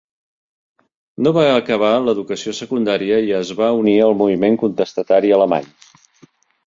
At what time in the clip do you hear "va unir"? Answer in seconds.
3.63-3.95